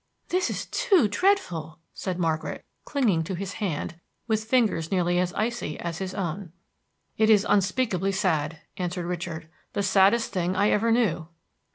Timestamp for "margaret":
2.17-2.65